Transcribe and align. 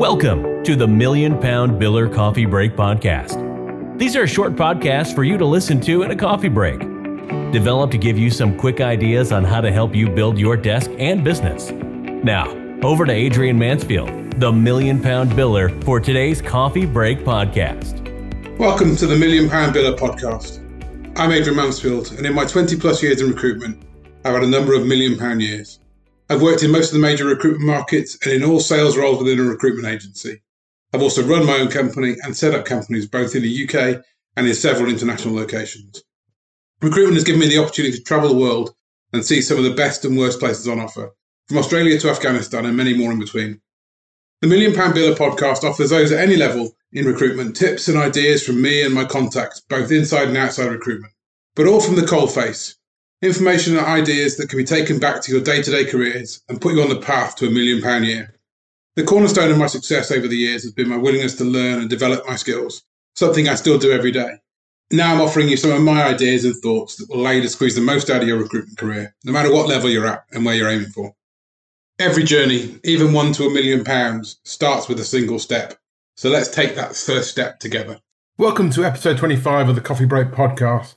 Welcome 0.00 0.64
to 0.64 0.76
the 0.76 0.88
Million 0.88 1.38
Pound 1.38 1.72
Biller 1.72 2.10
Coffee 2.10 2.46
Break 2.46 2.74
Podcast. 2.74 3.98
These 3.98 4.16
are 4.16 4.26
short 4.26 4.56
podcasts 4.56 5.14
for 5.14 5.24
you 5.24 5.36
to 5.36 5.44
listen 5.44 5.78
to 5.82 6.04
in 6.04 6.10
a 6.10 6.16
coffee 6.16 6.48
break, 6.48 6.78
developed 7.52 7.92
to 7.92 7.98
give 7.98 8.16
you 8.16 8.30
some 8.30 8.56
quick 8.56 8.80
ideas 8.80 9.30
on 9.30 9.44
how 9.44 9.60
to 9.60 9.70
help 9.70 9.94
you 9.94 10.08
build 10.08 10.38
your 10.38 10.56
desk 10.56 10.90
and 10.98 11.22
business. 11.22 11.70
Now, 11.70 12.48
over 12.82 13.04
to 13.04 13.12
Adrian 13.12 13.58
Mansfield, 13.58 14.40
the 14.40 14.50
Million 14.50 15.02
Pound 15.02 15.32
Biller, 15.32 15.84
for 15.84 16.00
today's 16.00 16.40
Coffee 16.40 16.86
Break 16.86 17.18
Podcast. 17.18 18.00
Welcome 18.56 18.96
to 18.96 19.06
the 19.06 19.16
Million 19.16 19.50
Pound 19.50 19.74
Biller 19.74 19.98
Podcast. 19.98 20.60
I'm 21.18 21.30
Adrian 21.30 21.56
Mansfield, 21.56 22.12
and 22.12 22.24
in 22.24 22.32
my 22.32 22.46
20 22.46 22.74
plus 22.76 23.02
years 23.02 23.20
in 23.20 23.28
recruitment, 23.28 23.82
I've 24.24 24.32
had 24.32 24.44
a 24.44 24.48
number 24.48 24.72
of 24.72 24.86
million 24.86 25.18
pound 25.18 25.42
years. 25.42 25.79
I've 26.30 26.42
worked 26.42 26.62
in 26.62 26.70
most 26.70 26.90
of 26.90 26.92
the 26.92 27.00
major 27.00 27.24
recruitment 27.24 27.66
markets 27.66 28.16
and 28.22 28.32
in 28.32 28.44
all 28.44 28.60
sales 28.60 28.96
roles 28.96 29.18
within 29.18 29.40
a 29.40 29.42
recruitment 29.42 29.92
agency. 29.92 30.40
I've 30.94 31.02
also 31.02 31.24
run 31.24 31.44
my 31.44 31.58
own 31.58 31.68
company 31.68 32.14
and 32.22 32.36
set 32.36 32.54
up 32.54 32.64
companies 32.64 33.08
both 33.08 33.34
in 33.34 33.42
the 33.42 33.64
UK 33.64 34.00
and 34.36 34.46
in 34.46 34.54
several 34.54 34.88
international 34.88 35.34
locations. 35.34 36.04
Recruitment 36.80 37.16
has 37.16 37.24
given 37.24 37.40
me 37.40 37.48
the 37.48 37.58
opportunity 37.58 37.96
to 37.98 38.04
travel 38.04 38.28
the 38.28 38.36
world 38.36 38.76
and 39.12 39.24
see 39.24 39.42
some 39.42 39.58
of 39.58 39.64
the 39.64 39.74
best 39.74 40.04
and 40.04 40.16
worst 40.16 40.38
places 40.38 40.68
on 40.68 40.78
offer, 40.78 41.10
from 41.48 41.58
Australia 41.58 41.98
to 41.98 42.10
Afghanistan 42.10 42.64
and 42.64 42.76
many 42.76 42.94
more 42.94 43.10
in 43.10 43.18
between. 43.18 43.60
The 44.40 44.46
Million 44.46 44.72
Pound 44.72 44.94
Biller 44.94 45.16
podcast 45.16 45.64
offers 45.64 45.90
those 45.90 46.12
at 46.12 46.20
any 46.20 46.36
level 46.36 46.76
in 46.92 47.06
recruitment 47.06 47.56
tips 47.56 47.88
and 47.88 47.98
ideas 47.98 48.46
from 48.46 48.62
me 48.62 48.82
and 48.82 48.94
my 48.94 49.04
contacts, 49.04 49.62
both 49.68 49.90
inside 49.90 50.28
and 50.28 50.36
outside 50.36 50.70
recruitment, 50.70 51.12
but 51.56 51.66
all 51.66 51.80
from 51.80 51.96
the 51.96 52.06
cold 52.06 52.32
face 52.32 52.76
information 53.22 53.76
and 53.76 53.86
ideas 53.86 54.36
that 54.36 54.48
can 54.48 54.56
be 54.56 54.64
taken 54.64 54.98
back 54.98 55.20
to 55.22 55.32
your 55.32 55.42
day 55.42 55.62
to 55.62 55.70
day 55.70 55.84
careers 55.84 56.42
and 56.48 56.60
put 56.60 56.74
you 56.74 56.82
on 56.82 56.88
the 56.88 57.00
path 57.00 57.36
to 57.36 57.46
a 57.46 57.50
million 57.50 57.82
pound 57.82 58.06
year. 58.06 58.34
The 58.96 59.04
cornerstone 59.04 59.50
of 59.50 59.58
my 59.58 59.66
success 59.66 60.10
over 60.10 60.26
the 60.26 60.36
years 60.36 60.62
has 60.62 60.72
been 60.72 60.88
my 60.88 60.96
willingness 60.96 61.36
to 61.36 61.44
learn 61.44 61.80
and 61.80 61.90
develop 61.90 62.26
my 62.26 62.36
skills, 62.36 62.82
something 63.14 63.48
I 63.48 63.54
still 63.54 63.78
do 63.78 63.92
every 63.92 64.10
day. 64.10 64.38
Now 64.90 65.14
I'm 65.14 65.20
offering 65.20 65.48
you 65.48 65.56
some 65.56 65.70
of 65.70 65.82
my 65.82 66.02
ideas 66.02 66.44
and 66.44 66.56
thoughts 66.56 66.96
that 66.96 67.08
will 67.08 67.20
allow 67.20 67.30
you 67.30 67.42
to 67.42 67.48
squeeze 67.48 67.76
the 67.76 67.80
most 67.80 68.10
out 68.10 68.22
of 68.22 68.28
your 68.28 68.38
recruitment 68.38 68.78
career, 68.78 69.14
no 69.24 69.32
matter 69.32 69.52
what 69.52 69.68
level 69.68 69.88
you're 69.88 70.06
at 70.06 70.24
and 70.32 70.44
where 70.44 70.54
you're 70.54 70.68
aiming 70.68 70.88
for. 70.88 71.14
Every 71.98 72.24
journey, 72.24 72.80
even 72.82 73.12
one 73.12 73.32
to 73.34 73.44
a 73.44 73.50
million 73.50 73.84
pounds, 73.84 74.40
starts 74.42 74.88
with 74.88 74.98
a 74.98 75.04
single 75.04 75.38
step. 75.38 75.78
So 76.16 76.30
let's 76.30 76.48
take 76.48 76.74
that 76.74 76.96
first 76.96 77.30
step 77.30 77.60
together. 77.60 78.00
Welcome 78.38 78.70
to 78.70 78.84
episode 78.84 79.18
25 79.18 79.68
of 79.68 79.74
the 79.74 79.80
Coffee 79.80 80.06
Break 80.06 80.28
podcast. 80.28 80.96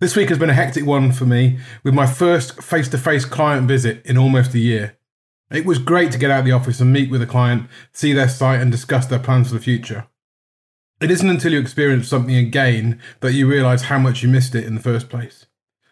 This 0.00 0.14
week 0.14 0.28
has 0.28 0.38
been 0.38 0.50
a 0.50 0.54
hectic 0.54 0.86
one 0.86 1.10
for 1.10 1.26
me 1.26 1.58
with 1.82 1.92
my 1.92 2.06
first 2.06 2.62
face 2.62 2.88
to 2.90 2.98
face 2.98 3.24
client 3.24 3.66
visit 3.66 4.06
in 4.06 4.16
almost 4.16 4.54
a 4.54 4.60
year. 4.60 4.96
It 5.50 5.66
was 5.66 5.80
great 5.80 6.12
to 6.12 6.18
get 6.18 6.30
out 6.30 6.40
of 6.40 6.44
the 6.44 6.52
office 6.52 6.78
and 6.78 6.92
meet 6.92 7.10
with 7.10 7.20
a 7.20 7.26
client, 7.26 7.68
see 7.92 8.12
their 8.12 8.28
site, 8.28 8.60
and 8.60 8.70
discuss 8.70 9.06
their 9.06 9.18
plans 9.18 9.48
for 9.48 9.54
the 9.54 9.60
future. 9.60 10.06
It 11.00 11.10
isn't 11.10 11.28
until 11.28 11.52
you 11.52 11.58
experience 11.58 12.06
something 12.06 12.36
again 12.36 13.00
that 13.20 13.32
you 13.32 13.48
realise 13.48 13.82
how 13.82 13.98
much 13.98 14.22
you 14.22 14.28
missed 14.28 14.54
it 14.54 14.64
in 14.64 14.76
the 14.76 14.80
first 14.80 15.08
place. 15.08 15.46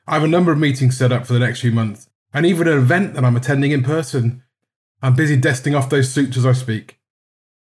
I 0.06 0.14
have 0.14 0.22
a 0.22 0.28
number 0.28 0.52
of 0.52 0.58
meetings 0.58 0.96
set 0.96 1.10
up 1.10 1.26
for 1.26 1.32
the 1.32 1.40
next 1.40 1.60
few 1.60 1.72
months, 1.72 2.08
and 2.32 2.46
even 2.46 2.68
an 2.68 2.78
event 2.78 3.14
that 3.14 3.24
I'm 3.24 3.36
attending 3.36 3.72
in 3.72 3.82
person. 3.82 4.44
I'm 5.02 5.16
busy 5.16 5.36
dusting 5.36 5.74
off 5.74 5.90
those 5.90 6.12
suits 6.12 6.36
as 6.36 6.46
I 6.46 6.52
speak. 6.52 7.00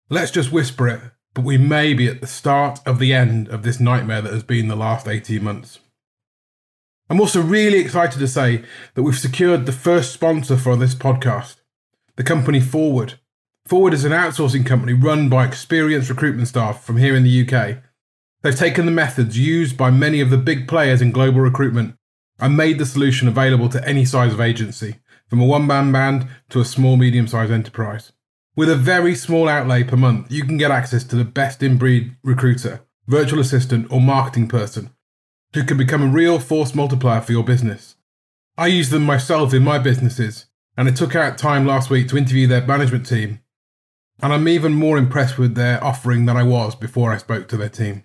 Let's 0.08 0.30
just 0.30 0.50
whisper 0.50 0.88
it, 0.88 1.00
but 1.34 1.44
we 1.44 1.58
may 1.58 1.92
be 1.92 2.08
at 2.08 2.22
the 2.22 2.27
start 2.27 2.80
of 2.86 2.98
the 3.00 3.12
end 3.12 3.48
of 3.48 3.64
this 3.64 3.78
nightmare 3.78 4.22
that 4.22 4.33
has 4.33 4.42
been 4.42 4.69
the 4.69 4.77
last 4.77 5.06
18 5.06 5.44
months. 5.44 5.78
I'm 7.12 7.20
also 7.20 7.42
really 7.42 7.77
excited 7.77 8.18
to 8.20 8.27
say 8.27 8.64
that 8.94 9.02
we've 9.02 9.18
secured 9.18 9.66
the 9.66 9.72
first 9.72 10.14
sponsor 10.14 10.56
for 10.56 10.77
this 10.77 10.94
podcast 10.94 11.56
the 12.16 12.22
company 12.22 12.58
Forward. 12.58 13.20
Forward 13.66 13.92
is 13.92 14.06
an 14.06 14.12
outsourcing 14.12 14.64
company 14.64 14.94
run 14.94 15.28
by 15.28 15.44
experienced 15.44 16.08
recruitment 16.08 16.48
staff 16.48 16.82
from 16.82 16.96
here 16.96 17.14
in 17.14 17.22
the 17.22 17.42
UK. 17.42 17.82
They've 18.41 18.56
taken 18.56 18.86
the 18.86 18.92
methods 18.92 19.38
used 19.38 19.77
by 19.77 19.91
many 19.91 20.22
of 20.22 20.31
the 20.31 20.38
big 20.38 20.66
players 20.66 21.03
in 21.03 21.12
global 21.12 21.42
recruitment 21.42 21.97
and 22.41 22.56
made 22.56 22.78
the 22.78 22.87
solution 22.87 23.28
available 23.28 23.69
to 23.69 23.87
any 23.87 24.06
size 24.06 24.32
of 24.32 24.41
agency, 24.41 24.97
from 25.28 25.42
a 25.42 25.44
one 25.44 25.66
man 25.66 25.92
band 25.92 26.28
to 26.48 26.60
a 26.60 26.64
small 26.64 26.97
medium 26.97 27.28
sized 27.28 27.53
enterprise. 27.53 28.12
With 28.56 28.70
a 28.70 28.75
very 28.75 29.14
small 29.14 29.50
outlay 29.50 29.84
per 29.84 29.98
month, 29.98 30.32
you 30.32 30.47
can 30.47 30.56
get 30.56 30.70
access 30.70 31.04
to 31.04 31.16
the 31.16 31.26
best 31.26 31.62
in 31.62 31.76
breed 31.76 32.16
recruiter, 32.22 32.81
virtual 33.06 33.41
assistant, 33.41 33.92
or 33.92 34.00
marketing 34.00 34.48
person 34.48 34.88
who 35.54 35.64
can 35.64 35.76
become 35.76 36.02
a 36.02 36.06
real 36.06 36.38
force 36.38 36.74
multiplier 36.74 37.20
for 37.20 37.32
your 37.32 37.44
business. 37.44 37.96
I 38.56 38.66
use 38.66 38.90
them 38.90 39.04
myself 39.04 39.54
in 39.54 39.62
my 39.62 39.78
businesses, 39.78 40.46
and 40.76 40.88
I 40.88 40.92
took 40.92 41.14
out 41.14 41.38
time 41.38 41.66
last 41.66 41.90
week 41.90 42.08
to 42.08 42.18
interview 42.18 42.46
their 42.46 42.66
management 42.66 43.06
team. 43.06 43.40
And 44.20 44.32
I'm 44.32 44.48
even 44.48 44.72
more 44.72 44.98
impressed 44.98 45.38
with 45.38 45.54
their 45.54 45.82
offering 45.82 46.26
than 46.26 46.36
I 46.36 46.42
was 46.42 46.74
before 46.74 47.12
I 47.12 47.18
spoke 47.18 47.48
to 47.48 47.56
their 47.56 47.68
team. 47.68 48.04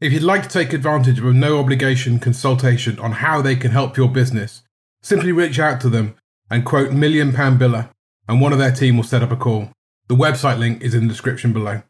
If 0.00 0.12
you'd 0.12 0.22
like 0.22 0.42
to 0.42 0.48
take 0.48 0.72
advantage 0.72 1.18
of 1.18 1.26
a 1.26 1.32
no 1.32 1.58
obligation 1.58 2.18
consultation 2.18 2.98
on 2.98 3.12
how 3.12 3.40
they 3.40 3.54
can 3.54 3.70
help 3.70 3.96
your 3.96 4.08
business, 4.08 4.62
simply 5.00 5.32
reach 5.32 5.58
out 5.58 5.80
to 5.82 5.88
them 5.88 6.16
and 6.50 6.64
quote 6.64 6.92
Million 6.92 7.32
Pound 7.32 7.60
Biller, 7.60 7.90
and 8.28 8.40
one 8.40 8.52
of 8.52 8.58
their 8.58 8.72
team 8.72 8.96
will 8.96 9.04
set 9.04 9.22
up 9.22 9.30
a 9.30 9.36
call. 9.36 9.68
The 10.08 10.16
website 10.16 10.58
link 10.58 10.82
is 10.82 10.94
in 10.94 11.06
the 11.06 11.12
description 11.12 11.52
below. 11.52 11.82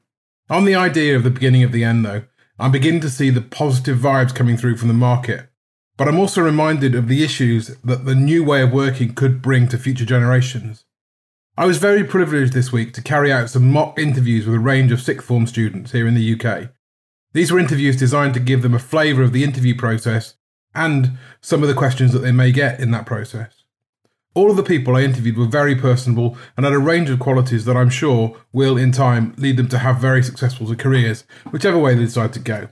On 0.51 0.65
the 0.65 0.75
idea 0.75 1.17
of 1.17 1.23
the 1.23 1.31
beginning 1.31 1.63
of 1.63 1.73
the 1.73 1.85
end, 1.85 2.05
though, 2.05 2.25
I'm 2.59 2.73
beginning 2.73 3.01
to 3.03 3.11
see 3.11 3.31
the 3.31 3.41
positive 3.41 3.99
vibes 3.99 4.35
coming 4.35 4.57
through 4.57 4.77
from 4.77 4.89
the 4.89 4.95
market. 4.95 5.49
But 5.97 6.09
I'm 6.09 6.19
also 6.19 6.43
reminded 6.43 6.95
of 6.95 7.09
the 7.09 7.23
issues 7.23 7.77
that 7.85 8.05
the 8.05 8.15
new 8.15 8.45
way 8.45 8.63
of 8.63 8.73
working 8.73 9.15
could 9.15 9.43
bring 9.43 9.69
to 9.69 9.79
future 9.79 10.05
generations. 10.05 10.85
I 11.57 11.67
was 11.67 11.79
very 11.79 12.03
privileged 12.03 12.55
this 12.55 12.73
week 12.73 12.95
to 12.95 13.03
carry 13.03 13.31
out 13.31 13.51
some 13.51 13.71
mock 13.71 13.99
interviews 13.99 14.47
with 14.47 14.55
a 14.55 14.61
range 14.61 14.91
of 14.91 15.03
sixth 15.03 15.27
form 15.27 15.47
students 15.47 15.93
here 15.93 16.07
in 16.07 16.15
the 16.15 16.35
UK. 16.35 16.71
These 17.35 17.53
were 17.53 17.59
interviews 17.59 17.97
designed 17.97 18.35
to 18.35 18.41
give 18.41 18.63
them 18.63 18.75
a 18.75 18.79
flavour 18.79 19.23
of 19.23 19.33
the 19.33 19.45
interview 19.45 19.77
process 19.77 20.35
and 20.75 21.13
some 21.41 21.63
of 21.63 21.69
the 21.69 21.75
questions 21.75 22.13
that 22.13 22.21
they 22.21 22.33
may 22.33 22.53
get 22.53 22.81
in 22.81 22.91
that 22.93 23.07
process. 23.07 23.62
All 24.35 24.51
of 24.51 24.57
the 24.57 24.63
people 24.63 24.97
I 24.97 25.03
interviewed 25.03 25.37
were 25.37 25.47
very 25.47 25.77
personable 25.77 26.39
and 26.57 26.65
had 26.65 26.73
a 26.73 26.79
range 26.79 27.11
of 27.11 27.19
qualities 27.19 27.67
that 27.67 27.77
I'm 27.77 27.91
sure 27.91 28.37
will, 28.53 28.79
in 28.79 28.91
time, 28.91 29.35
lead 29.37 29.59
them 29.59 29.69
to 29.69 29.79
have 29.79 29.99
very 29.99 30.23
successful 30.23 30.75
careers, 30.75 31.25
whichever 31.51 31.79
way 31.79 31.95
they 31.95 32.05
decide 32.05 32.33
to 32.33 32.41
go. 32.41 32.69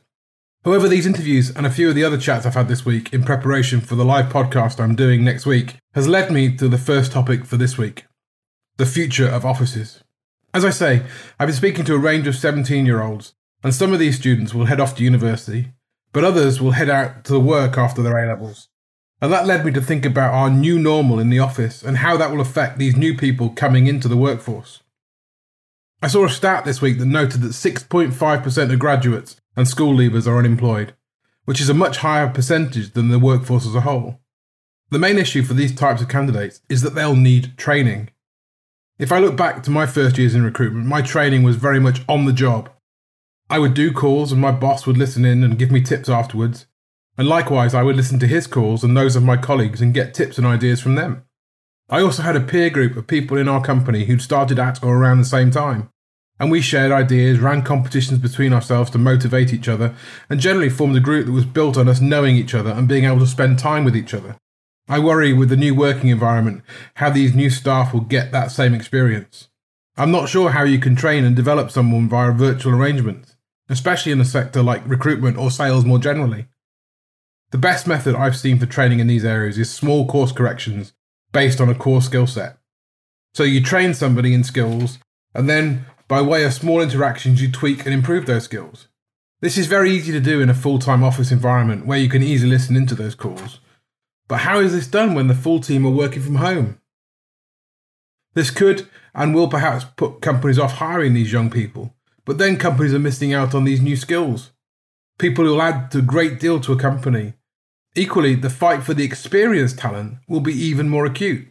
However, 0.65 0.89
these 0.89 1.07
interviews 1.07 1.55
and 1.55 1.67
a 1.67 1.71
few 1.71 1.91
of 1.91 1.95
the 1.95 2.05
other 2.05 2.19
chats 2.19 2.47
I've 2.47 2.55
had 2.55 2.69
this 2.69 2.87
week 2.87 3.13
in 3.13 3.25
preparation 3.25 3.81
for 3.81 3.95
the 3.95 4.05
live 4.05 4.33
podcast 4.33 4.81
I'm 4.81 4.95
doing 4.95 5.23
next 5.23 5.45
week 5.45 5.77
has 5.95 6.09
led 6.09 6.31
me 6.31 6.57
to 6.57 6.69
the 6.69 6.79
first 6.79 7.13
topic 7.13 7.45
for 7.45 7.57
this 7.57 7.77
week 7.77 8.05
the 8.79 8.87
future 8.87 9.29
of 9.29 9.45
offices. 9.45 10.03
As 10.55 10.65
I 10.65 10.71
say, 10.71 11.03
I've 11.39 11.49
been 11.49 11.55
speaking 11.55 11.85
to 11.85 11.95
a 11.95 11.99
range 11.99 12.27
of 12.27 12.35
17 12.35 12.87
year 12.87 13.03
olds, 13.03 13.35
and 13.63 13.75
some 13.75 13.93
of 13.93 13.99
these 13.99 14.17
students 14.17 14.55
will 14.55 14.65
head 14.65 14.81
off 14.81 14.97
to 14.97 15.05
university, 15.05 15.73
but 16.15 16.25
others 16.25 16.63
will 16.63 16.71
head 16.71 16.89
out 16.89 17.25
to 17.27 17.39
work 17.39 17.77
after 17.77 18.01
their 18.01 18.17
A 18.17 18.27
levels. 18.27 18.70
And 19.21 19.33
that 19.33 19.47
led 19.47 19.65
me 19.67 19.73
to 19.73 19.83
think 19.83 20.07
about 20.07 20.33
our 20.33 20.49
new 20.49 20.79
normal 20.79 21.19
in 21.19 21.29
the 21.29 21.39
office 21.39 21.83
and 21.83 21.99
how 21.99 22.17
that 22.17 22.31
will 22.31 22.41
affect 22.41 22.79
these 22.79 22.97
new 22.97 23.17
people 23.17 23.51
coming 23.51 23.87
into 23.87 24.09
the 24.09 24.17
workforce. 24.17 24.81
I 26.03 26.09
saw 26.09 26.25
a 26.25 26.31
stat 26.31 26.65
this 26.65 26.81
week 26.81 26.99
that 26.99 27.07
noted 27.07 27.43
that 27.43 27.49
6.5% 27.49 28.73
of 28.73 28.79
graduates 28.79 29.37
and 29.55 29.69
school 29.69 29.95
leavers 29.95 30.27
are 30.27 30.39
unemployed, 30.39 30.95
which 31.45 31.61
is 31.61 31.69
a 31.69 31.75
much 31.75 31.99
higher 31.99 32.29
percentage 32.29 32.93
than 32.93 33.11
the 33.11 33.19
workforce 33.19 33.67
as 33.67 33.75
a 33.75 33.83
whole. 33.83 34.19
The 34.89 34.99
main 34.99 35.19
issue 35.19 35.43
for 35.43 35.53
these 35.53 35.75
types 35.75 36.01
of 36.01 36.09
candidates 36.09 36.63
is 36.71 36.81
that 36.83 36.95
they'll 36.95 37.15
need 37.15 37.59
training. 37.59 38.09
If 38.99 39.13
I 39.13 39.19
look 39.19 39.37
back 39.37 39.63
to 39.63 39.71
my 39.71 39.85
first 39.85 40.17
years 40.17 40.35
in 40.35 40.43
recruitment, 40.43 40.87
my 40.87 41.03
training 41.03 41.43
was 41.43 41.57
very 41.57 41.79
much 41.79 42.01
on 42.09 42.25
the 42.25 42.33
job. 42.33 42.71
I 43.51 43.59
would 43.59 43.75
do 43.75 43.93
calls 43.93 44.33
and 44.33 44.41
my 44.41 44.53
boss 44.53 44.87
would 44.87 44.97
listen 44.97 45.27
in 45.27 45.45
and 45.45 45.59
give 45.59 45.71
me 45.71 45.83
tips 45.83 46.09
afterwards, 46.09 46.67
and 47.21 47.29
likewise, 47.29 47.75
I 47.75 47.83
would 47.83 47.97
listen 47.97 48.19
to 48.21 48.27
his 48.27 48.47
calls 48.47 48.83
and 48.83 48.97
those 48.97 49.15
of 49.15 49.23
my 49.23 49.37
colleagues 49.37 49.83
and 49.83 49.93
get 49.93 50.15
tips 50.15 50.39
and 50.39 50.47
ideas 50.47 50.81
from 50.81 50.95
them. 50.95 51.23
I 51.91 52.01
also 52.01 52.23
had 52.23 52.35
a 52.35 52.41
peer 52.41 52.71
group 52.71 52.97
of 52.97 53.07
people 53.07 53.37
in 53.37 53.47
our 53.47 53.63
company 53.63 54.07
who'd 54.07 54.23
started 54.23 54.59
at 54.59 54.83
or 54.83 54.97
around 54.97 55.19
the 55.19 55.27
same 55.27 55.51
time, 55.51 55.91
and 56.39 56.51
we 56.51 56.63
shared 56.63 56.91
ideas, 56.91 57.39
ran 57.39 57.61
competitions 57.61 58.21
between 58.21 58.55
ourselves 58.55 58.91
to 58.93 58.99
motivate 58.99 59.53
each 59.53 59.69
other, 59.69 59.95
and 60.31 60.41
generally 60.41 60.71
formed 60.71 60.97
a 60.97 61.01
group 61.01 61.27
that 61.27 61.33
was 61.33 61.45
built 61.45 61.77
on 61.77 61.91
us 61.91 62.01
knowing 62.01 62.37
each 62.37 62.55
other 62.55 62.71
and 62.71 62.89
being 62.89 63.05
able 63.05 63.19
to 63.19 63.27
spend 63.27 63.59
time 63.59 63.85
with 63.85 63.95
each 63.95 64.15
other. 64.15 64.39
I 64.89 64.99
worry 64.99 65.35
with 65.35 65.51
the 65.51 65.59
new 65.59 65.75
working 65.75 66.09
environment 66.09 66.63
how 66.95 67.11
these 67.11 67.35
new 67.35 67.51
staff 67.51 67.93
will 67.93 68.01
get 68.01 68.33
that 68.33 68.51
same 68.51 68.73
experience. 68.73 69.51
I'm 69.99 70.11
not 70.11 70.31
sure 70.31 70.53
how 70.53 70.63
you 70.63 70.79
can 70.79 70.97
train 70.97 71.27
and 71.27 71.37
develop 71.37 71.71
someone 71.71 72.09
via 72.09 72.33
virtual 72.33 72.73
arrangements, 72.73 73.37
especially 73.69 74.13
in 74.13 74.23
a 74.23 74.25
sector 74.25 74.63
like 74.63 74.89
recruitment 74.89 75.37
or 75.37 75.51
sales 75.51 75.85
more 75.85 75.99
generally. 75.99 76.47
The 77.51 77.59
best 77.59 77.87
method 77.87 78.15
I've 78.15 78.37
seen 78.37 78.59
for 78.59 78.67
training 78.67 79.01
in 79.01 79.09
these 79.09 79.25
areas 79.25 79.59
is 79.59 79.71
small 79.71 80.07
course 80.07 80.33
corrections 80.33 80.93
based 81.33 81.61
on 81.61 81.69
a 81.69 81.75
core 81.75 82.03
skill 82.03 82.27
set. 82.27 82.59
So 83.35 83.43
you 83.43 83.61
train 83.63 83.95
somebody 83.95 84.35
in 84.35 84.45
skills, 84.45 84.99
and 85.35 85.49
then 85.49 85.87
by 86.09 86.23
way 86.23 86.45
of 86.45 86.53
small 86.53 86.81
interactions, 86.81 87.41
you 87.41 87.51
tweak 87.51 87.85
and 87.85 87.95
improve 87.95 88.27
those 88.27 88.45
skills. 88.45 88.89
This 89.41 89.57
is 89.57 89.67
very 89.67 89.91
easy 89.91 90.13
to 90.13 90.21
do 90.21 90.41
in 90.41 90.51
a 90.51 90.55
full 90.55 90.79
time 90.79 91.03
office 91.03 91.33
environment 91.33 91.87
where 91.87 91.99
you 91.99 92.09
can 92.09 92.23
easily 92.23 92.51
listen 92.51 92.77
into 92.77 92.95
those 92.95 93.15
calls. 93.15 93.61
But 94.29 94.41
how 94.41 94.61
is 94.61 94.73
this 94.73 94.87
done 94.87 95.15
when 95.15 95.29
the 95.29 95.35
full 95.35 95.61
team 95.61 95.87
are 95.87 95.91
working 95.91 96.23
from 96.23 96.37
home? 96.37 96.81
This 98.35 98.51
could 98.51 98.89
and 99.15 99.35
will 99.35 99.49
perhaps 99.49 99.85
put 99.97 100.21
companies 100.21 100.59
off 100.59 100.75
hiring 100.75 101.15
these 101.15 101.33
young 101.33 101.51
people, 101.51 101.95
but 102.25 102.39
then 102.39 102.57
companies 102.57 102.95
are 102.95 103.01
missing 103.01 103.33
out 103.33 103.55
on 103.55 103.65
these 103.65 103.81
new 103.81 103.97
skills. 103.97 104.53
People 105.19 105.45
who 105.45 105.53
will 105.53 105.63
add 105.63 105.95
a 105.95 106.03
great 106.03 106.39
deal 106.39 106.61
to 106.61 106.73
a 106.73 106.79
company. 106.79 107.35
Equally, 107.97 108.37
the 108.37 108.51
fight 108.51 108.85
for 108.85 108.95
the 108.95 109.05
experienced 109.05 109.79
talent 109.79 110.19
will 110.29 110.41
be 110.41 110.53
even 110.53 110.89
more 110.89 111.07
acute. 111.07 111.49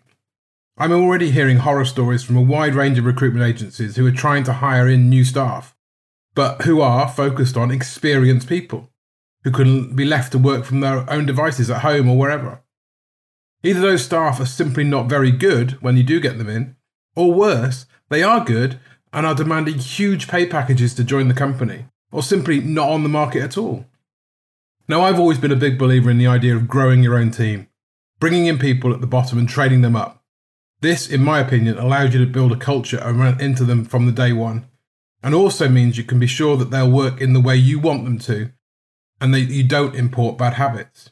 I'm 0.78 0.94
already 0.94 1.32
hearing 1.32 1.58
horror 1.58 1.84
stories 1.84 2.24
from 2.24 2.38
a 2.38 2.42
wide 2.42 2.76
range 2.76 2.98
of 2.98 3.06
recruitment 3.06 3.46
agencies 3.46 3.98
who 3.98 4.08
are 4.08 4.12
trying 4.12 4.46
to 4.46 4.54
hire 4.54 4.88
in 4.88 5.10
new 5.10 5.26
staff, 5.26 5.76
but 6.36 6.62
who 6.62 6.80
are 6.80 7.10
focused 7.10 7.58
on 7.58 7.72
experienced 7.72 8.48
people 8.48 8.90
who 9.44 9.52
can 9.52 9.96
be 9.96 10.06
left 10.06 10.32
to 10.32 10.38
work 10.38 10.64
from 10.64 10.80
their 10.80 11.10
own 11.10 11.26
devices 11.26 11.70
at 11.70 11.82
home 11.82 12.10
or 12.10 12.18
wherever. 12.18 12.62
Either 13.62 13.82
those 13.82 14.06
staff 14.06 14.40
are 14.40 14.46
simply 14.46 14.86
not 14.86 15.10
very 15.10 15.32
good 15.32 15.72
when 15.82 15.98
you 15.98 16.04
do 16.04 16.20
get 16.22 16.38
them 16.38 16.50
in, 16.50 16.76
or 17.16 17.34
worse, 17.34 17.86
they 18.08 18.24
are 18.24 18.44
good 18.44 18.80
and 19.12 19.26
are 19.26 19.36
demanding 19.36 19.78
huge 19.78 20.28
pay 20.28 20.46
packages 20.46 20.94
to 20.94 21.04
join 21.04 21.28
the 21.28 21.34
company, 21.34 21.86
or 22.12 22.24
simply 22.24 22.62
not 22.62 22.88
on 22.88 23.04
the 23.04 23.10
market 23.10 23.44
at 23.44 23.58
all. 23.58 23.86
Now, 24.90 25.04
I've 25.04 25.20
always 25.20 25.38
been 25.38 25.52
a 25.52 25.56
big 25.56 25.78
believer 25.78 26.10
in 26.10 26.18
the 26.18 26.26
idea 26.26 26.56
of 26.56 26.68
growing 26.68 27.04
your 27.04 27.16
own 27.16 27.30
team, 27.30 27.68
bringing 28.20 28.48
in 28.48 28.58
people 28.58 28.92
at 28.92 29.02
the 29.02 29.08
bottom 29.08 29.38
and 29.38 29.48
training 29.48 29.82
them 29.82 29.96
up. 29.96 30.24
This, 30.82 31.08
in 31.08 31.24
my 31.24 31.40
opinion, 31.40 31.78
allows 31.78 32.12
you 32.12 32.26
to 32.26 32.32
build 32.32 32.52
a 32.52 32.58
culture 32.58 32.98
and 32.98 33.20
run 33.20 33.40
into 33.40 33.64
them 33.66 33.86
from 33.86 34.08
the 34.08 34.12
day 34.12 34.34
one, 34.34 34.68
and 35.22 35.36
also 35.36 35.70
means 35.70 36.00
you 36.00 36.04
can 36.04 36.20
be 36.20 36.26
sure 36.26 36.58
that 36.58 36.72
they'll 36.72 36.90
work 36.90 37.22
in 37.22 37.34
the 37.34 37.40
way 37.40 37.56
you 37.56 37.78
want 37.78 38.04
them 38.04 38.18
to, 38.18 38.50
and 39.22 39.32
that 39.32 39.42
you 39.42 39.64
don't 39.64 39.94
import 39.94 40.40
bad 40.40 40.56
habits. 40.56 41.12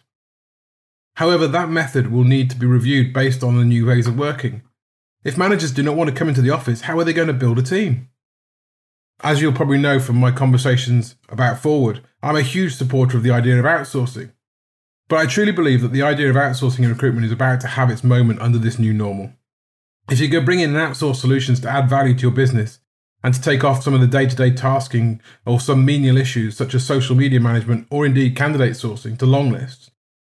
However, 1.18 1.46
that 1.48 1.70
method 1.70 2.12
will 2.12 2.24
need 2.24 2.50
to 2.50 2.58
be 2.58 2.66
reviewed 2.66 3.14
based 3.14 3.44
on 3.44 3.58
the 3.58 3.64
new 3.64 3.86
ways 3.86 4.08
of 4.08 4.18
working. 4.18 4.64
If 5.24 5.38
managers 5.38 5.72
do 5.72 5.84
not 5.84 5.96
want 5.96 6.10
to 6.10 6.16
come 6.16 6.30
into 6.30 6.42
the 6.42 6.50
office, 6.50 6.82
how 6.82 6.98
are 6.98 7.04
they 7.04 7.14
going 7.14 7.28
to 7.28 7.34
build 7.34 7.60
a 7.60 7.64
team? 7.64 8.10
As 9.22 9.40
you'll 9.40 9.54
probably 9.54 9.78
know 9.78 10.00
from 10.00 10.16
my 10.16 10.32
conversations 10.32 11.16
about 11.30 11.60
Forward, 11.60 12.02
I'm 12.28 12.36
a 12.36 12.42
huge 12.42 12.76
supporter 12.76 13.16
of 13.16 13.24
the 13.24 13.32
idea 13.32 13.58
of 13.58 13.64
outsourcing. 13.64 14.34
But 15.08 15.20
I 15.20 15.28
truly 15.28 15.54
believe 15.54 15.82
that 15.82 15.94
the 15.94 16.02
idea 16.02 16.30
of 16.30 16.36
outsourcing 16.36 16.80
in 16.80 16.90
recruitment 16.90 17.26
is 17.26 17.32
about 17.32 17.62
to 17.62 17.68
have 17.68 17.90
its 17.90 18.04
moment 18.04 18.42
under 18.42 18.58
this 18.58 18.78
new 18.78 18.92
normal. 18.92 19.32
If 20.10 20.20
you 20.20 20.28
go 20.28 20.42
bring 20.42 20.60
in 20.60 20.74
outsourced 20.74 21.22
solutions 21.22 21.62
to 21.62 21.70
add 21.70 21.90
value 21.90 22.14
to 22.16 22.22
your 22.24 22.32
business 22.32 22.80
and 23.24 23.34
to 23.34 23.42
take 23.42 23.64
off 23.64 23.82
some 23.82 23.94
of 23.94 24.02
the 24.02 24.08
day 24.08 24.26
to 24.26 24.36
day 24.36 24.52
tasking 24.52 25.22
or 25.46 25.62
some 25.62 25.86
menial 25.86 26.18
issues 26.18 26.58
such 26.58 26.76
as 26.76 26.86
social 26.86 27.16
media 27.16 27.40
management 27.40 27.88
or 27.90 28.06
indeed 28.06 28.36
candidate 28.36 28.74
sourcing 28.74 29.18
to 29.20 29.26
long 29.26 29.50
lists, 29.50 29.90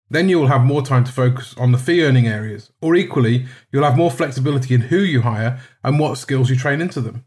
then 0.09 0.27
you 0.27 0.37
will 0.37 0.47
have 0.47 0.65
more 0.65 0.81
time 0.81 1.05
to 1.05 1.13
focus 1.13 1.55
on 1.57 1.71
the 1.71 1.77
fee 1.77 2.03
earning 2.03 2.27
areas, 2.27 2.73
or 2.81 2.95
equally, 2.95 3.45
you'll 3.71 3.85
have 3.85 3.95
more 3.95 4.11
flexibility 4.11 4.73
in 4.73 4.81
who 4.81 4.97
you 4.97 5.21
hire 5.21 5.61
and 5.81 5.97
what 5.97 6.17
skills 6.17 6.49
you 6.49 6.57
train 6.57 6.81
into 6.81 6.99
them. 6.99 7.23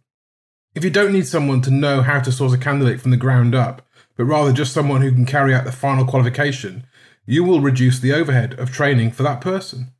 If 0.74 0.84
you 0.84 0.90
don't 0.90 1.12
need 1.12 1.26
someone 1.26 1.62
to 1.62 1.70
know 1.70 2.02
how 2.02 2.20
to 2.20 2.30
source 2.30 2.52
a 2.52 2.58
candidate 2.58 3.00
from 3.00 3.10
the 3.10 3.16
ground 3.16 3.54
up, 3.54 3.87
but 4.18 4.24
rather 4.24 4.52
just 4.52 4.74
someone 4.74 5.00
who 5.00 5.12
can 5.12 5.24
carry 5.24 5.54
out 5.54 5.64
the 5.64 5.72
final 5.72 6.04
qualification, 6.04 6.84
you 7.24 7.44
will 7.44 7.60
reduce 7.60 8.00
the 8.00 8.12
overhead 8.12 8.58
of 8.58 8.72
training 8.72 9.12
for 9.12 9.22
that 9.22 9.40
person. 9.40 9.92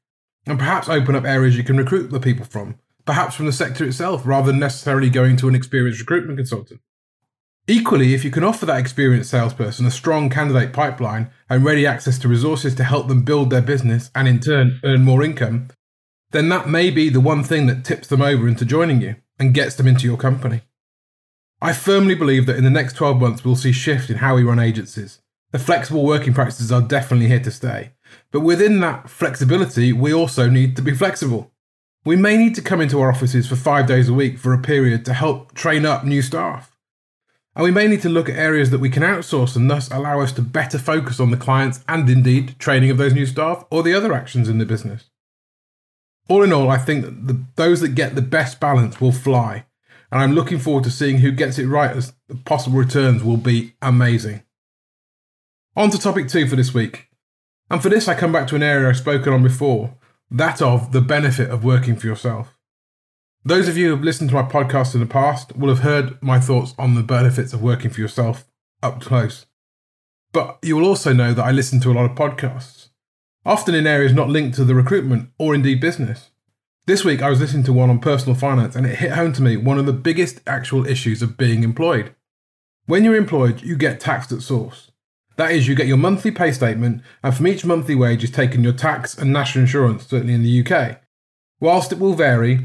And 0.44 0.58
perhaps 0.58 0.88
open 0.88 1.14
up 1.14 1.24
areas 1.24 1.56
you 1.56 1.62
can 1.62 1.76
recruit 1.76 2.10
the 2.10 2.18
people 2.18 2.44
from, 2.44 2.78
perhaps 3.06 3.36
from 3.36 3.46
the 3.46 3.52
sector 3.52 3.84
itself, 3.84 4.26
rather 4.26 4.48
than 4.48 4.58
necessarily 4.58 5.08
going 5.08 5.36
to 5.36 5.48
an 5.48 5.54
experienced 5.54 6.00
recruitment 6.00 6.38
consultant. 6.38 6.80
Equally, 7.68 8.14
if 8.14 8.24
you 8.24 8.30
can 8.30 8.44
offer 8.44 8.66
that 8.66 8.80
experienced 8.80 9.30
salesperson 9.30 9.86
a 9.86 9.90
strong 9.90 10.30
candidate 10.30 10.72
pipeline 10.72 11.30
and 11.48 11.64
ready 11.64 11.86
access 11.86 12.18
to 12.18 12.26
resources 12.26 12.74
to 12.74 12.84
help 12.84 13.08
them 13.08 13.22
build 13.22 13.50
their 13.50 13.62
business 13.62 14.10
and 14.14 14.26
in 14.26 14.40
turn 14.40 14.80
earn 14.84 15.04
more 15.04 15.22
income, 15.22 15.68
then 16.32 16.48
that 16.48 16.68
may 16.68 16.90
be 16.90 17.08
the 17.08 17.20
one 17.20 17.44
thing 17.44 17.66
that 17.66 17.84
tips 17.84 18.08
them 18.08 18.22
over 18.22 18.48
into 18.48 18.64
joining 18.64 19.00
you 19.00 19.16
and 19.38 19.54
gets 19.54 19.76
them 19.76 19.86
into 19.86 20.06
your 20.06 20.16
company. 20.16 20.62
I 21.60 21.72
firmly 21.72 22.14
believe 22.14 22.46
that 22.46 22.56
in 22.56 22.64
the 22.64 22.70
next 22.70 22.94
12 22.94 23.20
months 23.20 23.44
we'll 23.44 23.56
see 23.56 23.72
shift 23.72 24.10
in 24.10 24.18
how 24.18 24.36
we 24.36 24.44
run 24.44 24.60
agencies. 24.60 25.20
The 25.50 25.58
flexible 25.58 26.04
working 26.04 26.32
practices 26.32 26.70
are 26.70 26.82
definitely 26.82 27.26
here 27.26 27.40
to 27.40 27.50
stay. 27.50 27.92
But 28.30 28.40
within 28.40 28.80
that 28.80 29.10
flexibility, 29.10 29.92
we 29.92 30.12
also 30.12 30.48
need 30.48 30.76
to 30.76 30.82
be 30.82 30.94
flexible. 30.94 31.50
We 32.04 32.16
may 32.16 32.36
need 32.36 32.54
to 32.54 32.62
come 32.62 32.80
into 32.80 33.00
our 33.00 33.10
offices 33.10 33.48
for 33.48 33.56
five 33.56 33.86
days 33.86 34.08
a 34.08 34.14
week 34.14 34.38
for 34.38 34.52
a 34.54 34.58
period 34.58 35.04
to 35.06 35.14
help 35.14 35.52
train 35.54 35.84
up 35.84 36.04
new 36.04 36.22
staff. 36.22 36.76
And 37.56 37.64
we 37.64 37.72
may 37.72 37.88
need 37.88 38.02
to 38.02 38.08
look 38.08 38.28
at 38.28 38.36
areas 38.36 38.70
that 38.70 38.78
we 38.78 38.88
can 38.88 39.02
outsource 39.02 39.56
and 39.56 39.68
thus 39.68 39.90
allow 39.90 40.20
us 40.20 40.30
to 40.32 40.42
better 40.42 40.78
focus 40.78 41.18
on 41.18 41.32
the 41.32 41.36
clients 41.36 41.82
and 41.88 42.08
indeed 42.08 42.56
training 42.60 42.90
of 42.90 42.98
those 42.98 43.14
new 43.14 43.26
staff 43.26 43.64
or 43.68 43.82
the 43.82 43.94
other 43.94 44.12
actions 44.12 44.48
in 44.48 44.58
the 44.58 44.64
business. 44.64 45.10
All 46.28 46.44
in 46.44 46.52
all, 46.52 46.70
I 46.70 46.78
think 46.78 47.04
that 47.04 47.26
the, 47.26 47.42
those 47.56 47.80
that 47.80 47.96
get 47.96 48.14
the 48.14 48.22
best 48.22 48.60
balance 48.60 49.00
will 49.00 49.12
fly. 49.12 49.64
And 50.10 50.20
I'm 50.22 50.34
looking 50.34 50.58
forward 50.58 50.84
to 50.84 50.90
seeing 50.90 51.18
who 51.18 51.30
gets 51.30 51.58
it 51.58 51.66
right 51.66 51.94
as 51.94 52.14
the 52.28 52.36
possible 52.36 52.78
returns 52.78 53.22
will 53.22 53.36
be 53.36 53.74
amazing. 53.82 54.42
On 55.76 55.90
to 55.90 55.98
topic 55.98 56.28
two 56.28 56.48
for 56.48 56.56
this 56.56 56.72
week. 56.72 57.08
And 57.70 57.82
for 57.82 57.88
this, 57.88 58.08
I 58.08 58.14
come 58.14 58.32
back 58.32 58.48
to 58.48 58.56
an 58.56 58.62
area 58.62 58.88
I've 58.88 58.96
spoken 58.96 59.32
on 59.32 59.42
before 59.42 59.94
that 60.30 60.60
of 60.60 60.92
the 60.92 61.00
benefit 61.00 61.50
of 61.50 61.64
working 61.64 61.96
for 61.96 62.06
yourself. 62.06 62.58
Those 63.44 63.68
of 63.68 63.76
you 63.76 63.86
who 63.86 63.94
have 63.94 64.04
listened 64.04 64.30
to 64.30 64.36
my 64.36 64.42
podcast 64.42 64.94
in 64.94 65.00
the 65.00 65.06
past 65.06 65.56
will 65.56 65.68
have 65.68 65.80
heard 65.80 66.20
my 66.22 66.38
thoughts 66.40 66.74
on 66.78 66.94
the 66.94 67.02
benefits 67.02 67.52
of 67.52 67.62
working 67.62 67.90
for 67.90 68.00
yourself 68.00 68.44
up 68.82 69.00
close. 69.00 69.46
But 70.32 70.58
you 70.62 70.76
will 70.76 70.86
also 70.86 71.12
know 71.12 71.32
that 71.32 71.44
I 71.44 71.50
listen 71.50 71.80
to 71.80 71.90
a 71.90 71.94
lot 71.94 72.10
of 72.10 72.16
podcasts, 72.16 72.88
often 73.46 73.74
in 73.74 73.86
areas 73.86 74.12
not 74.12 74.28
linked 74.28 74.56
to 74.56 74.64
the 74.64 74.74
recruitment 74.74 75.30
or 75.38 75.54
indeed 75.54 75.80
business. 75.80 76.30
This 76.88 77.04
week 77.04 77.20
I 77.20 77.28
was 77.28 77.38
listening 77.38 77.64
to 77.64 77.72
one 77.74 77.90
on 77.90 77.98
personal 77.98 78.34
finance 78.34 78.74
and 78.74 78.86
it 78.86 78.96
hit 78.96 79.12
home 79.12 79.34
to 79.34 79.42
me 79.42 79.58
one 79.58 79.78
of 79.78 79.84
the 79.84 79.92
biggest 79.92 80.40
actual 80.46 80.86
issues 80.86 81.20
of 81.20 81.36
being 81.36 81.62
employed. 81.62 82.14
When 82.86 83.04
you're 83.04 83.14
employed, 83.14 83.60
you 83.60 83.76
get 83.76 84.00
taxed 84.00 84.32
at 84.32 84.40
source. 84.40 84.90
That 85.36 85.52
is, 85.52 85.68
you 85.68 85.74
get 85.74 85.86
your 85.86 85.98
monthly 85.98 86.30
pay 86.30 86.50
statement, 86.50 87.02
and 87.22 87.36
from 87.36 87.46
each 87.46 87.62
monthly 87.62 87.94
wage 87.94 88.24
is 88.24 88.30
taken 88.30 88.64
your 88.64 88.72
tax 88.72 89.18
and 89.18 89.30
national 89.30 89.64
insurance, 89.64 90.06
certainly 90.06 90.32
in 90.32 90.42
the 90.42 90.64
UK. 90.64 91.02
Whilst 91.60 91.92
it 91.92 91.98
will 91.98 92.14
vary, 92.14 92.64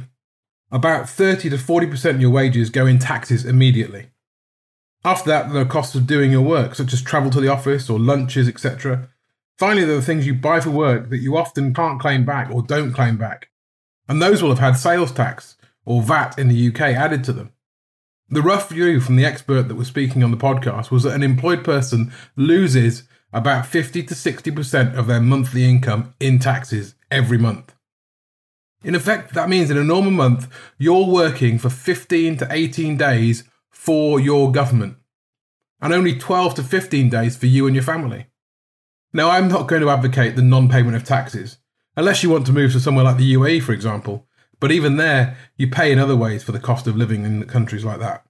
about 0.72 1.10
30 1.10 1.50
to 1.50 1.58
40% 1.58 2.12
of 2.12 2.22
your 2.22 2.32
wages 2.32 2.70
go 2.70 2.86
in 2.86 3.00
taxes 3.00 3.44
immediately. 3.44 4.08
After 5.04 5.32
that, 5.32 5.52
there 5.52 5.64
are 5.64 5.66
costs 5.66 5.96
of 5.96 6.08
doing 6.08 6.32
your 6.32 6.44
work, 6.44 6.76
such 6.76 6.94
as 6.94 7.02
travel 7.02 7.30
to 7.32 7.42
the 7.42 7.50
office 7.52 7.90
or 7.90 8.00
lunches, 8.00 8.48
etc. 8.48 9.10
Finally, 9.58 9.84
there 9.84 9.98
are 9.98 10.02
things 10.02 10.26
you 10.26 10.34
buy 10.34 10.62
for 10.62 10.70
work 10.70 11.10
that 11.10 11.20
you 11.20 11.36
often 11.36 11.74
can't 11.74 12.00
claim 12.00 12.24
back 12.24 12.50
or 12.50 12.62
don't 12.62 12.94
claim 12.94 13.18
back. 13.18 13.50
And 14.08 14.22
those 14.22 14.42
will 14.42 14.50
have 14.50 14.60
had 14.60 14.78
sales 14.78 15.12
tax 15.12 15.56
or 15.86 16.02
VAT 16.02 16.38
in 16.38 16.50
the 16.50 16.68
UK 16.68 16.82
added 16.82 17.24
to 17.26 17.34
them. 17.34 17.52
The 18.30 18.42
rough 18.42 18.70
view 18.70 19.00
from 19.00 19.16
the 19.16 19.26
expert 19.26 19.64
that 19.64 19.76
was 19.76 19.88
speaking 19.88 20.24
on 20.24 20.32
the 20.32 20.38
podcast 20.38 20.92
was 20.92 21.04
that 21.04 21.14
an 21.14 21.24
employed 21.24 21.64
person 21.64 22.12
loses 22.36 23.04
about 23.32 23.66
50 23.66 24.04
to 24.04 24.14
60% 24.14 24.96
of 24.96 25.08
their 25.08 25.20
monthly 25.20 25.66
income 25.66 26.14
in 26.20 26.40
taxes 26.40 26.96
every 27.12 27.38
month. 27.38 27.74
In 28.84 28.96
effect, 28.96 29.34
that 29.34 29.50
means 29.50 29.72
in 29.72 29.78
a 29.78 29.84
normal 29.84 30.12
month, 30.12 30.48
you're 30.78 31.08
working 31.08 31.58
for 31.58 31.70
15 31.70 32.38
to 32.38 32.48
18 32.50 32.98
days 32.98 33.44
for 33.70 34.20
your 34.20 34.52
government, 34.52 34.98
and 35.82 35.94
only 35.94 36.18
12 36.18 36.56
to 36.56 36.64
15 36.64 37.10
days 37.10 37.38
for 37.38 37.46
you 37.46 37.66
and 37.66 37.76
your 37.76 37.84
family. 37.84 38.28
Now, 39.14 39.30
I'm 39.30 39.48
not 39.48 39.68
going 39.68 39.82
to 39.82 39.90
advocate 39.90 40.36
the 40.36 40.42
non 40.42 40.70
payment 40.70 40.96
of 40.96 41.04
taxes, 41.04 41.58
unless 41.96 42.24
you 42.24 42.30
want 42.30 42.46
to 42.48 42.54
move 42.54 42.72
to 42.74 42.80
somewhere 42.80 43.06
like 43.06 43.18
the 43.18 43.34
UAE, 43.34 43.64
for 43.64 43.72
example, 43.72 44.28
but 44.60 44.72
even 44.72 44.98
there, 44.98 45.38
you 45.58 45.68
pay 45.68 45.92
in 45.92 46.00
other 46.00 46.16
ways 46.16 46.44
for 46.44 46.52
the 46.52 46.60
cost 46.60 46.88
of 46.88 46.96
living 46.96 47.26
in 47.26 47.44
countries 47.46 47.84
like 47.84 48.00
that. 48.00 48.26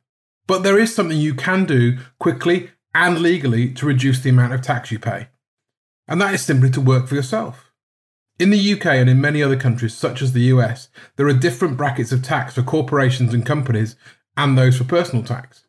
But 0.47 0.63
there 0.63 0.79
is 0.79 0.93
something 0.93 1.17
you 1.17 1.33
can 1.33 1.65
do 1.65 1.99
quickly 2.19 2.71
and 2.93 3.19
legally 3.19 3.73
to 3.73 3.85
reduce 3.85 4.19
the 4.19 4.29
amount 4.29 4.53
of 4.53 4.61
tax 4.61 4.91
you 4.91 4.99
pay, 4.99 5.29
and 6.07 6.19
that 6.21 6.33
is 6.33 6.41
simply 6.41 6.69
to 6.71 6.81
work 6.81 7.07
for 7.07 7.15
yourself. 7.15 7.71
In 8.39 8.49
the 8.49 8.73
UK 8.73 8.87
and 8.87 9.09
in 9.09 9.21
many 9.21 9.43
other 9.43 9.55
countries, 9.55 9.93
such 9.93 10.21
as 10.21 10.33
the 10.33 10.41
US, 10.53 10.89
there 11.15 11.27
are 11.27 11.33
different 11.33 11.77
brackets 11.77 12.11
of 12.11 12.23
tax 12.23 12.55
for 12.55 12.63
corporations 12.63 13.33
and 13.33 13.45
companies 13.45 13.95
and 14.35 14.57
those 14.57 14.77
for 14.77 14.83
personal 14.83 15.23
tax. 15.23 15.65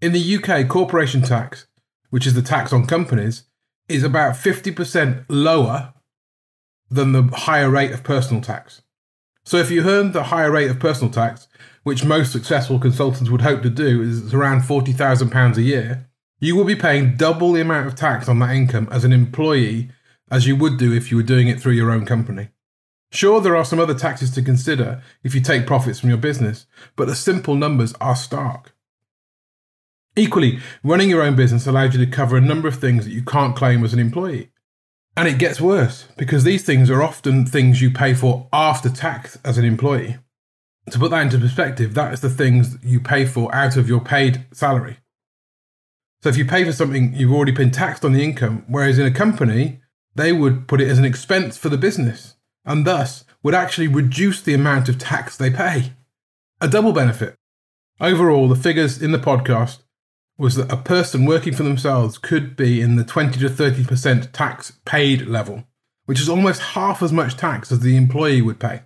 In 0.00 0.12
the 0.12 0.36
UK, 0.36 0.68
corporation 0.68 1.22
tax, 1.22 1.66
which 2.10 2.26
is 2.26 2.34
the 2.34 2.42
tax 2.42 2.72
on 2.72 2.86
companies, 2.86 3.44
is 3.88 4.02
about 4.02 4.34
50% 4.34 5.26
lower 5.28 5.92
than 6.92 7.12
the 7.12 7.22
higher 7.22 7.70
rate 7.70 7.92
of 7.92 8.04
personal 8.04 8.42
tax. 8.42 8.82
So 9.44 9.56
if 9.56 9.70
you 9.70 9.82
earn 9.88 10.12
the 10.12 10.24
higher 10.24 10.50
rate 10.50 10.70
of 10.70 10.78
personal 10.78 11.12
tax, 11.12 11.48
which 11.82 12.04
most 12.04 12.30
successful 12.30 12.78
consultants 12.78 13.30
would 13.30 13.40
hope 13.40 13.62
to 13.62 13.70
do, 13.70 14.02
is 14.02 14.32
around 14.32 14.62
£40,000 14.62 15.56
a 15.56 15.62
year, 15.62 16.08
you 16.38 16.54
will 16.54 16.64
be 16.64 16.76
paying 16.76 17.16
double 17.16 17.52
the 17.52 17.60
amount 17.60 17.86
of 17.86 17.94
tax 17.94 18.28
on 18.28 18.38
that 18.38 18.54
income 18.54 18.88
as 18.90 19.04
an 19.04 19.12
employee 19.12 19.90
as 20.30 20.46
you 20.46 20.56
would 20.56 20.78
do 20.78 20.92
if 20.92 21.10
you 21.10 21.16
were 21.16 21.22
doing 21.22 21.48
it 21.48 21.60
through 21.60 21.72
your 21.72 21.90
own 21.90 22.06
company. 22.06 22.48
Sure, 23.10 23.40
there 23.40 23.56
are 23.56 23.64
some 23.64 23.78
other 23.78 23.94
taxes 23.94 24.30
to 24.30 24.42
consider 24.42 25.02
if 25.22 25.34
you 25.34 25.40
take 25.40 25.66
profits 25.66 26.00
from 26.00 26.08
your 26.08 26.18
business, 26.18 26.66
but 26.96 27.06
the 27.06 27.14
simple 27.14 27.54
numbers 27.54 27.92
are 28.00 28.16
stark. 28.16 28.74
Equally, 30.16 30.60
running 30.82 31.10
your 31.10 31.22
own 31.22 31.36
business 31.36 31.66
allows 31.66 31.94
you 31.94 32.04
to 32.04 32.10
cover 32.10 32.36
a 32.36 32.40
number 32.40 32.68
of 32.68 32.76
things 32.76 33.04
that 33.04 33.12
you 33.12 33.22
can't 33.22 33.56
claim 33.56 33.84
as 33.84 33.92
an 33.92 33.98
employee. 33.98 34.51
And 35.16 35.28
it 35.28 35.38
gets 35.38 35.60
worse 35.60 36.06
because 36.16 36.44
these 36.44 36.64
things 36.64 36.90
are 36.90 37.02
often 37.02 37.44
things 37.44 37.82
you 37.82 37.90
pay 37.90 38.14
for 38.14 38.48
after 38.52 38.88
tax 38.88 39.38
as 39.44 39.58
an 39.58 39.64
employee. 39.64 40.16
To 40.90 40.98
put 40.98 41.10
that 41.10 41.22
into 41.22 41.38
perspective, 41.38 41.94
that 41.94 42.12
is 42.12 42.20
the 42.20 42.30
things 42.30 42.78
you 42.82 42.98
pay 42.98 43.26
for 43.26 43.54
out 43.54 43.76
of 43.76 43.88
your 43.88 44.00
paid 44.00 44.46
salary. 44.52 44.98
So 46.22 46.28
if 46.28 46.36
you 46.36 46.44
pay 46.44 46.64
for 46.64 46.72
something, 46.72 47.14
you've 47.14 47.32
already 47.32 47.52
been 47.52 47.70
taxed 47.70 48.04
on 48.04 48.12
the 48.12 48.24
income, 48.24 48.64
whereas 48.68 48.98
in 48.98 49.06
a 49.06 49.10
company, 49.10 49.80
they 50.14 50.32
would 50.32 50.66
put 50.66 50.80
it 50.80 50.88
as 50.88 50.98
an 50.98 51.04
expense 51.04 51.56
for 51.56 51.68
the 51.68 51.78
business 51.78 52.36
and 52.64 52.86
thus 52.86 53.24
would 53.42 53.54
actually 53.54 53.88
reduce 53.88 54.40
the 54.40 54.54
amount 54.54 54.88
of 54.88 54.98
tax 54.98 55.36
they 55.36 55.50
pay. 55.50 55.92
A 56.60 56.68
double 56.68 56.92
benefit. 56.92 57.34
Overall, 58.00 58.48
the 58.48 58.56
figures 58.56 59.02
in 59.02 59.12
the 59.12 59.18
podcast 59.18 59.78
was 60.38 60.54
that 60.56 60.72
a 60.72 60.76
person 60.76 61.24
working 61.24 61.54
for 61.54 61.62
themselves 61.62 62.18
could 62.18 62.56
be 62.56 62.80
in 62.80 62.96
the 62.96 63.04
20 63.04 63.38
to 63.40 63.48
30% 63.48 64.32
tax 64.32 64.72
paid 64.84 65.26
level, 65.26 65.64
which 66.06 66.20
is 66.20 66.28
almost 66.28 66.62
half 66.62 67.02
as 67.02 67.12
much 67.12 67.36
tax 67.36 67.70
as 67.70 67.80
the 67.80 67.96
employee 67.96 68.42
would 68.42 68.58
pay. 68.58 68.82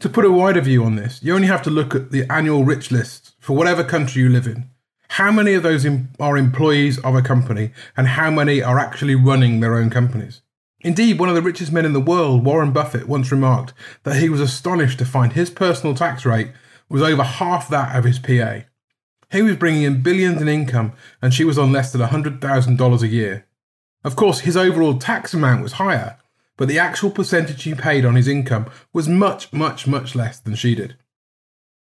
To 0.00 0.08
put 0.08 0.24
a 0.24 0.30
wider 0.30 0.60
view 0.60 0.84
on 0.84 0.96
this, 0.96 1.22
you 1.22 1.34
only 1.34 1.48
have 1.48 1.62
to 1.62 1.70
look 1.70 1.94
at 1.94 2.10
the 2.10 2.30
annual 2.30 2.64
rich 2.64 2.90
lists 2.90 3.32
for 3.38 3.56
whatever 3.56 3.84
country 3.84 4.22
you 4.22 4.28
live 4.28 4.46
in 4.46 4.70
how 5.14 5.32
many 5.32 5.54
of 5.54 5.64
those 5.64 5.84
are 6.20 6.36
employees 6.36 7.00
of 7.00 7.16
a 7.16 7.22
company 7.22 7.72
and 7.96 8.06
how 8.06 8.30
many 8.30 8.62
are 8.62 8.78
actually 8.78 9.16
running 9.16 9.58
their 9.58 9.74
own 9.74 9.90
companies? 9.90 10.40
Indeed, 10.82 11.18
one 11.18 11.28
of 11.28 11.34
the 11.34 11.42
richest 11.42 11.72
men 11.72 11.84
in 11.84 11.92
the 11.92 12.00
world, 12.00 12.44
Warren 12.44 12.72
Buffett, 12.72 13.08
once 13.08 13.32
remarked 13.32 13.74
that 14.04 14.16
he 14.16 14.28
was 14.28 14.40
astonished 14.40 15.00
to 15.00 15.04
find 15.04 15.32
his 15.32 15.50
personal 15.50 15.96
tax 15.96 16.24
rate 16.24 16.52
was 16.88 17.02
over 17.02 17.24
half 17.24 17.68
that 17.70 17.96
of 17.96 18.04
his 18.04 18.20
PA. 18.20 18.60
He 19.30 19.42
was 19.42 19.56
bringing 19.56 19.82
in 19.82 20.02
billions 20.02 20.42
in 20.42 20.48
income 20.48 20.92
and 21.22 21.32
she 21.32 21.44
was 21.44 21.58
on 21.58 21.72
less 21.72 21.92
than 21.92 22.00
$100,000 22.00 23.02
a 23.02 23.06
year. 23.06 23.46
Of 24.02 24.16
course, 24.16 24.40
his 24.40 24.56
overall 24.56 24.98
tax 24.98 25.34
amount 25.34 25.62
was 25.62 25.72
higher, 25.72 26.18
but 26.56 26.68
the 26.68 26.78
actual 26.78 27.10
percentage 27.10 27.62
he 27.62 27.74
paid 27.74 28.04
on 28.04 28.16
his 28.16 28.28
income 28.28 28.66
was 28.92 29.08
much, 29.08 29.52
much, 29.52 29.86
much 29.86 30.14
less 30.14 30.40
than 30.40 30.54
she 30.54 30.74
did. 30.74 30.96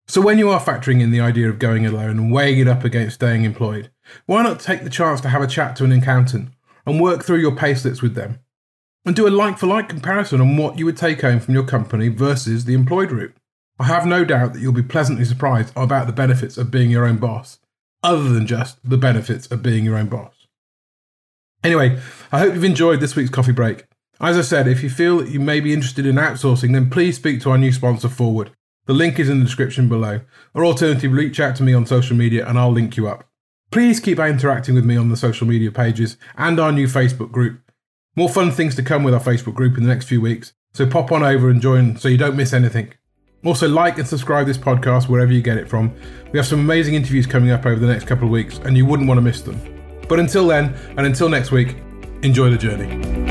So, 0.07 0.21
when 0.21 0.37
you 0.37 0.49
are 0.49 0.59
factoring 0.59 1.01
in 1.01 1.11
the 1.11 1.21
idea 1.21 1.49
of 1.49 1.59
going 1.59 1.85
alone 1.85 2.19
and 2.19 2.31
weighing 2.31 2.59
it 2.59 2.67
up 2.67 2.83
against 2.83 3.15
staying 3.15 3.45
employed, 3.45 3.89
why 4.25 4.43
not 4.43 4.59
take 4.59 4.83
the 4.83 4.89
chance 4.89 5.21
to 5.21 5.29
have 5.29 5.41
a 5.41 5.47
chat 5.47 5.75
to 5.77 5.85
an 5.85 5.93
accountant 5.93 6.49
and 6.85 6.99
work 6.99 7.23
through 7.23 7.39
your 7.39 7.53
payslips 7.53 8.01
with 8.01 8.13
them? 8.13 8.39
And 9.05 9.15
do 9.15 9.27
a 9.27 9.29
like 9.29 9.57
for 9.57 9.67
like 9.67 9.89
comparison 9.89 10.41
on 10.41 10.57
what 10.57 10.77
you 10.77 10.85
would 10.85 10.97
take 10.97 11.21
home 11.21 11.39
from 11.39 11.53
your 11.53 11.65
company 11.65 12.09
versus 12.09 12.65
the 12.65 12.73
employed 12.73 13.11
route. 13.11 13.35
I 13.83 13.87
have 13.87 14.05
no 14.05 14.23
doubt 14.23 14.53
that 14.53 14.61
you'll 14.61 14.71
be 14.71 14.81
pleasantly 14.81 15.25
surprised 15.25 15.73
about 15.75 16.07
the 16.07 16.13
benefits 16.13 16.57
of 16.57 16.71
being 16.71 16.89
your 16.89 17.05
own 17.05 17.17
boss, 17.17 17.59
other 18.01 18.29
than 18.29 18.47
just 18.47 18.77
the 18.81 18.95
benefits 18.97 19.45
of 19.47 19.61
being 19.61 19.83
your 19.83 19.97
own 19.97 20.07
boss. 20.07 20.47
Anyway, 21.65 21.99
I 22.31 22.39
hope 22.39 22.53
you've 22.53 22.63
enjoyed 22.63 23.01
this 23.01 23.17
week's 23.17 23.29
coffee 23.29 23.51
break. 23.51 23.83
As 24.21 24.37
I 24.37 24.41
said, 24.41 24.69
if 24.69 24.83
you 24.83 24.89
feel 24.89 25.17
that 25.17 25.31
you 25.31 25.41
may 25.41 25.59
be 25.59 25.73
interested 25.73 26.05
in 26.05 26.15
outsourcing, 26.15 26.71
then 26.71 26.89
please 26.89 27.17
speak 27.17 27.41
to 27.41 27.51
our 27.51 27.57
new 27.57 27.73
sponsor, 27.73 28.07
Forward. 28.07 28.51
The 28.85 28.93
link 28.93 29.19
is 29.19 29.27
in 29.27 29.39
the 29.39 29.45
description 29.45 29.89
below. 29.89 30.21
Or 30.53 30.63
alternatively, 30.63 31.09
reach 31.09 31.41
out 31.41 31.57
to 31.57 31.63
me 31.63 31.73
on 31.73 31.85
social 31.85 32.15
media 32.15 32.47
and 32.47 32.57
I'll 32.57 32.71
link 32.71 32.95
you 32.95 33.09
up. 33.09 33.27
Please 33.69 33.99
keep 33.99 34.17
interacting 34.17 34.75
with 34.75 34.85
me 34.85 34.95
on 34.95 35.09
the 35.09 35.17
social 35.17 35.45
media 35.45 35.73
pages 35.73 36.15
and 36.37 36.57
our 36.57 36.71
new 36.71 36.87
Facebook 36.87 37.33
group. 37.33 37.59
More 38.15 38.29
fun 38.29 38.49
things 38.49 38.75
to 38.75 38.81
come 38.81 39.03
with 39.03 39.13
our 39.13 39.19
Facebook 39.19 39.55
group 39.55 39.77
in 39.77 39.83
the 39.83 39.89
next 39.89 40.05
few 40.05 40.21
weeks, 40.21 40.53
so 40.73 40.87
pop 40.87 41.11
on 41.11 41.21
over 41.21 41.49
and 41.49 41.59
join 41.59 41.97
so 41.97 42.07
you 42.07 42.17
don't 42.17 42.37
miss 42.37 42.53
anything. 42.53 42.93
Also, 43.43 43.67
like 43.67 43.97
and 43.97 44.07
subscribe 44.07 44.47
this 44.47 44.57
podcast 44.57 45.09
wherever 45.09 45.31
you 45.31 45.41
get 45.41 45.57
it 45.57 45.67
from. 45.67 45.93
We 46.31 46.39
have 46.39 46.47
some 46.47 46.59
amazing 46.59 46.95
interviews 46.95 47.27
coming 47.27 47.51
up 47.51 47.65
over 47.65 47.79
the 47.79 47.87
next 47.87 48.05
couple 48.05 48.25
of 48.25 48.31
weeks, 48.31 48.57
and 48.59 48.77
you 48.77 48.85
wouldn't 48.85 49.07
want 49.07 49.17
to 49.17 49.21
miss 49.21 49.41
them. 49.41 49.59
But 50.07 50.19
until 50.19 50.47
then, 50.47 50.73
and 50.97 51.05
until 51.05 51.29
next 51.29 51.51
week, 51.51 51.75
enjoy 52.21 52.49
the 52.49 52.57
journey. 52.57 53.22